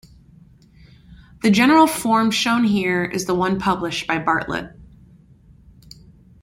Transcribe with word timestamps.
The 1.43 1.51
general 1.51 1.85
form 1.85 2.31
shown 2.31 2.63
here 2.63 3.03
is 3.05 3.25
the 3.27 3.35
one 3.35 3.59
published 3.59 4.07
by 4.07 4.17
Bartlett. 4.17 4.71